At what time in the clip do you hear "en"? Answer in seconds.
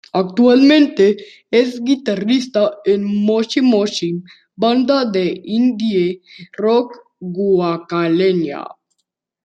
2.85-3.03